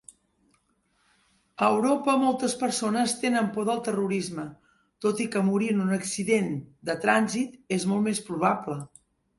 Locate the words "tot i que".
5.07-5.45